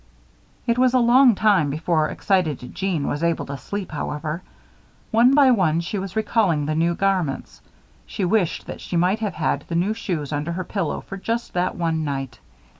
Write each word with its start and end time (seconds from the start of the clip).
It 0.65 0.79
was 0.79 0.95
a 0.95 0.99
long 0.99 1.35
time 1.35 1.69
before 1.69 2.09
excited 2.09 2.73
Jeanne 2.73 3.05
was 3.07 3.23
able 3.23 3.45
to 3.45 3.55
sleep, 3.55 3.91
however. 3.91 4.41
One 5.11 5.35
by 5.35 5.51
one 5.51 5.79
she 5.79 5.99
was 5.99 6.15
recalling 6.15 6.65
the 6.65 6.73
new 6.73 6.95
garments. 6.95 7.61
She 8.07 8.25
wished 8.25 8.65
that 8.65 8.81
she 8.81 8.97
might 8.97 9.19
have 9.19 9.35
had 9.35 9.63
the 9.67 9.75
new 9.75 9.93
shoes 9.93 10.33
under 10.33 10.53
her 10.53 10.63
pillow 10.63 11.01
for 11.01 11.17
just 11.17 11.53
that 11.53 11.75
one 11.75 12.03
night. 12.03 12.39